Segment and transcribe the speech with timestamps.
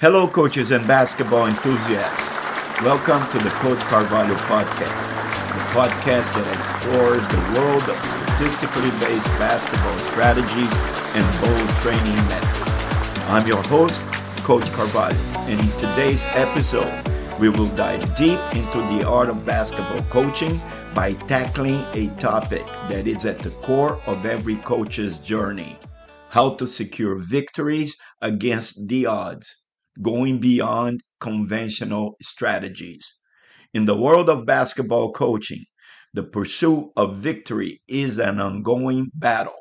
[0.00, 2.82] Hello, coaches and basketball enthusiasts.
[2.82, 4.94] Welcome to the Coach Carvalho podcast,
[5.50, 10.70] the podcast that explores the world of statistically based basketball strategies
[11.18, 13.26] and bold training methods.
[13.26, 14.00] I'm your host,
[14.44, 15.18] Coach Carvalho,
[15.50, 16.94] and in today's episode,
[17.40, 20.60] we will dive deep into the art of basketball coaching
[20.94, 25.76] by tackling a topic that is at the core of every coach's journey
[26.28, 29.56] how to secure victories against the odds
[30.00, 33.18] going beyond conventional strategies.
[33.74, 35.64] In the world of basketball coaching,
[36.14, 39.52] the pursuit of victory is an ongoing battle.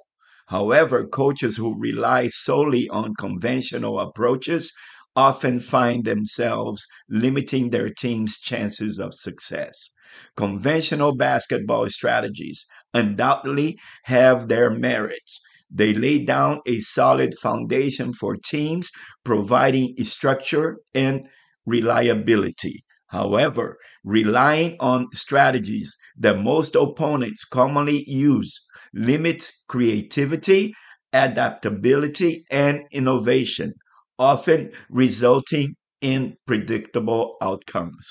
[0.48, 4.72] However, coaches who rely solely on conventional approaches
[5.16, 9.90] often find themselves limiting their team's chances of success.
[10.38, 18.90] Conventional basketball strategies undoubtedly have their merits, they lay down a solid foundation for teams,
[19.24, 21.24] providing structure and
[21.66, 22.84] reliability.
[23.08, 30.74] However, relying on strategies that most opponents commonly use limits creativity,
[31.14, 33.74] adaptability, and innovation,
[34.20, 38.08] often resulting in predictable outcomes.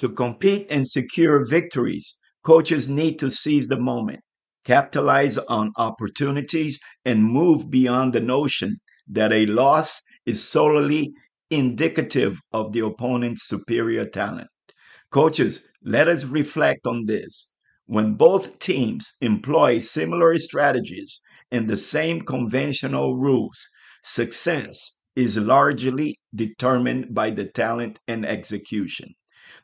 [0.00, 4.20] To compete and secure victories, coaches need to seize the moment
[4.64, 11.12] capitalize on opportunities, and move beyond the notion that a loss is solely
[11.50, 14.48] indicative of the opponent's superior talent.
[15.10, 17.50] Coaches, let us reflect on this.
[17.86, 23.58] When both teams employ similar strategies and the same conventional rules,
[24.04, 29.14] success is largely determined by the talent and execution.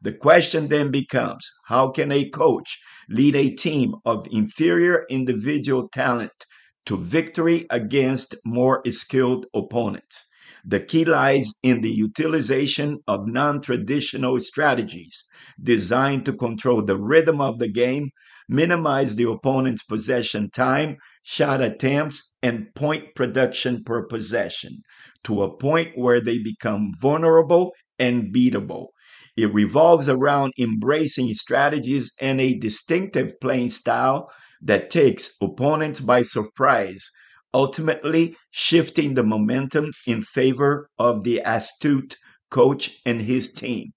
[0.03, 6.45] The question then becomes how can a coach lead a team of inferior individual talent
[6.87, 10.27] to victory against more skilled opponents?
[10.65, 15.25] The key lies in the utilization of non traditional strategies
[15.63, 18.11] designed to control the rhythm of the game,
[18.49, 24.83] minimize the opponent's possession time, shot attempts, and point production per possession
[25.23, 28.87] to a point where they become vulnerable and beatable.
[29.37, 34.31] It revolves around embracing strategies and a distinctive playing style
[34.63, 37.11] that takes opponents by surprise,
[37.53, 42.17] ultimately shifting the momentum in favor of the astute
[42.51, 43.93] coach and his team.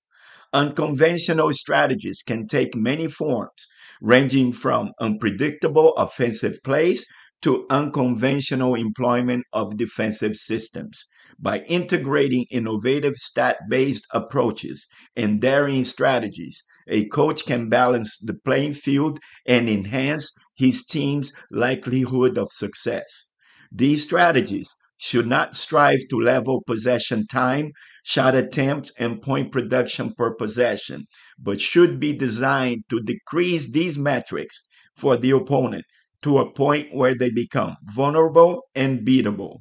[0.52, 3.68] Unconventional strategies can take many forms,
[4.02, 7.06] ranging from unpredictable offensive plays
[7.42, 11.06] to unconventional employment of defensive systems.
[11.38, 18.74] By integrating innovative stat based approaches and daring strategies, a coach can balance the playing
[18.74, 23.28] field and enhance his team's likelihood of success.
[23.72, 27.72] These strategies should not strive to level possession time,
[28.04, 31.06] shot attempts, and point production per possession,
[31.38, 35.86] but should be designed to decrease these metrics for the opponent
[36.22, 39.60] to a point where they become vulnerable and beatable.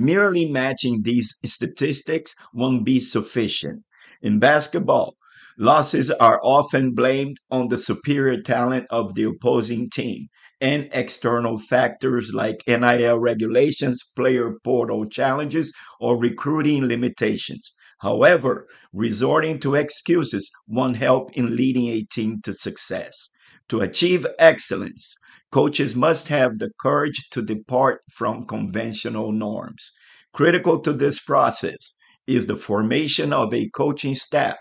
[0.00, 3.82] Merely matching these statistics won't be sufficient.
[4.22, 5.16] In basketball,
[5.58, 10.28] losses are often blamed on the superior talent of the opposing team
[10.60, 17.74] and external factors like NIL regulations, player portal challenges, or recruiting limitations.
[17.98, 23.30] However, resorting to excuses won't help in leading a team to success.
[23.68, 25.16] To achieve excellence,
[25.50, 29.92] Coaches must have the courage to depart from conventional norms.
[30.34, 31.94] Critical to this process
[32.26, 34.58] is the formation of a coaching staff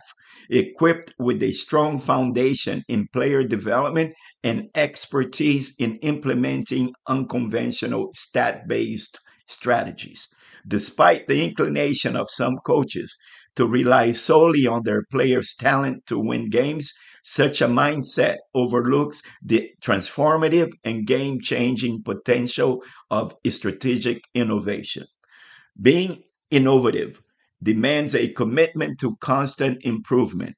[0.50, 4.14] equipped with a strong foundation in player development
[4.44, 10.30] and expertise in implementing unconventional stat based strategies.
[10.66, 13.18] Despite the inclination of some coaches
[13.58, 16.94] to rely solely on their players' talent to win games,
[17.28, 25.06] such a mindset overlooks the transformative and game changing potential of strategic innovation.
[25.80, 27.22] Being innovative
[27.62, 30.56] demands a commitment to constant improvement.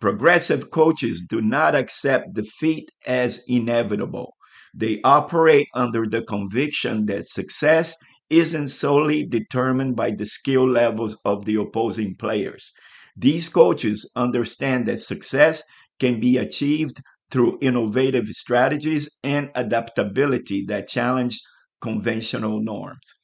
[0.00, 4.36] Progressive coaches do not accept defeat as inevitable.
[4.72, 7.96] They operate under the conviction that success
[8.30, 12.72] isn't solely determined by the skill levels of the opposing players.
[13.16, 15.64] These coaches understand that success
[16.02, 17.00] can be achieved
[17.30, 21.40] through innovative strategies and adaptability that challenge
[21.80, 23.14] conventional norms.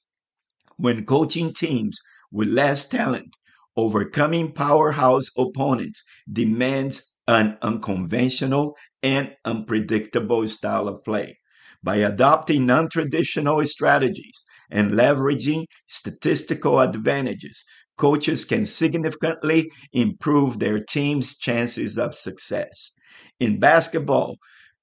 [0.76, 1.98] When coaching teams
[2.30, 3.36] with less talent,
[3.76, 11.36] overcoming powerhouse opponents demands an unconventional and unpredictable style of play.
[11.82, 17.64] By adopting non traditional strategies and leveraging statistical advantages,
[17.98, 22.92] coaches can significantly improve their team's chances of success.
[23.38, 24.36] In basketball,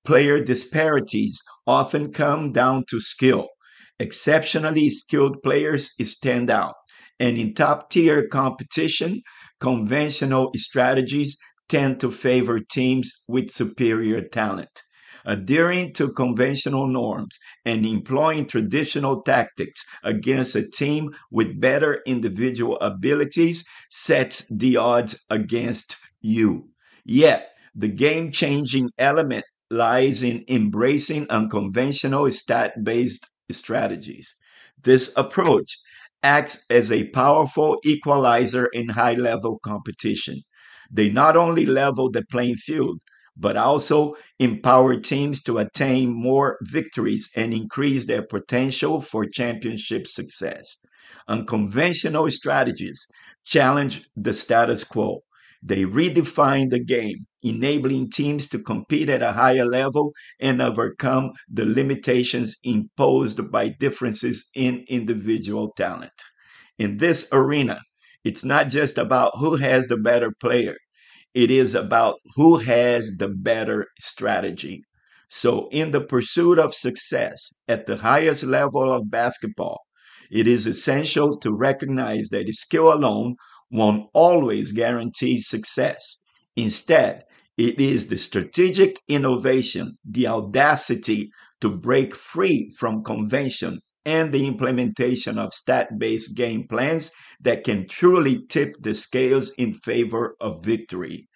[0.05, 3.47] player disparities often come down to skill.
[3.99, 6.75] Exceptionally skilled players stand out.
[7.19, 9.21] And in top tier competition,
[9.59, 11.37] conventional strategies
[11.69, 14.83] tend to favor teams with superior talent.
[15.25, 23.65] Adhering to conventional norms and employing traditional tactics against a team with better individual abilities
[23.89, 26.69] sets the odds against you.
[27.03, 34.35] Yet, the game changing element lies in embracing unconventional stat based strategies.
[34.83, 35.77] This approach
[36.23, 40.41] acts as a powerful equalizer in high level competition.
[40.91, 42.99] They not only level the playing field,
[43.37, 50.77] but also empower teams to attain more victories and increase their potential for championship success.
[51.27, 53.07] Unconventional strategies
[53.45, 55.21] challenge the status quo.
[55.61, 61.65] They redefine the game, enabling teams to compete at a higher level and overcome the
[61.65, 66.13] limitations imposed by differences in individual talent.
[66.77, 67.79] In this arena,
[68.23, 70.75] it's not just about who has the better player,
[71.35, 74.83] it is about who has the better strategy.
[75.29, 79.81] So, in the pursuit of success at the highest level of basketball,
[80.31, 83.35] it is essential to recognize that skill alone
[83.69, 86.21] won't always guarantee success.
[86.55, 87.23] Instead,
[87.57, 91.29] it is the strategic innovation, the audacity
[91.59, 97.11] to break free from convention, and the implementation of stat based game plans
[97.41, 101.27] that can truly tip the scales in favor of victory.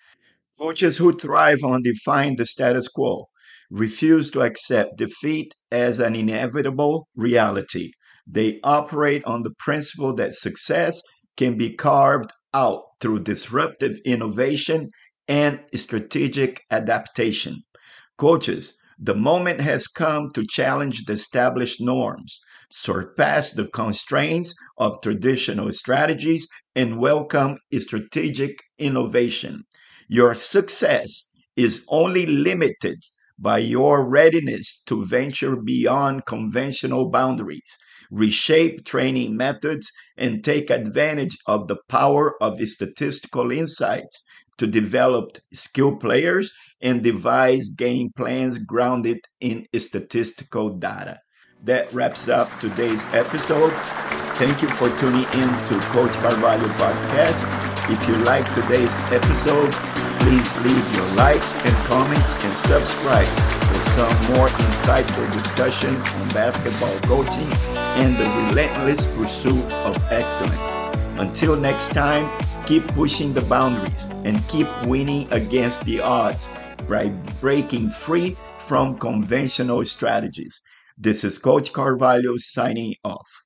[0.60, 3.28] Coaches who thrive on defying the status quo
[3.72, 7.92] refuse to accept defeat as an inevitable reality.
[8.28, 11.02] They operate on the principle that success
[11.38, 14.90] can be carved out through disruptive innovation
[15.28, 17.62] and strategic adaptation.
[18.18, 25.72] Coaches, the moment has come to challenge the established norms, surpass the constraints of traditional
[25.72, 29.64] strategies, and welcome strategic innovation.
[30.10, 32.98] Your success is only limited
[33.38, 37.78] by your readiness to venture beyond conventional boundaries,
[38.12, 44.24] reshape training methods, and take advantage of the power of statistical insights
[44.60, 51.20] to develop skilled players and devise game plans grounded in statistical data.
[51.64, 53.74] That wraps up today's episode.
[54.40, 57.44] Thank you for tuning in to Coach Carvalho podcast.
[57.92, 59.74] If you like today's episode,
[60.20, 63.28] please leave your likes and comments and subscribe
[63.68, 67.52] for some more insightful discussions on basketball coaching
[68.00, 70.72] and the relentless pursuit of excellence.
[71.20, 72.30] Until next time,
[72.70, 76.52] keep pushing the boundaries and keep winning against the odds
[76.88, 77.08] by
[77.42, 80.62] breaking free from conventional strategies.
[80.96, 83.42] This is Coach Carvalho signing off.